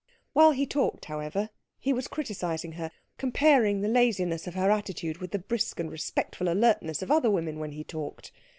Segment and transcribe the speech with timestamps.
[0.33, 5.29] While he talked, however, he was criticising her, comparing the laziness of her attitude with
[5.29, 8.31] the brisk and respectful alertness of other women when he talked.